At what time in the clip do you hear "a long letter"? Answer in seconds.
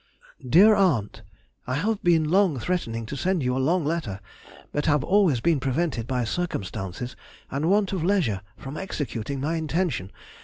3.55-4.19